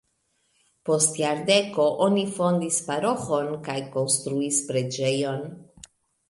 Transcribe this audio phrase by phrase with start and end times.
[0.89, 5.47] Post jardeko oni fondis paroĥon kaj konstruis preĝejon.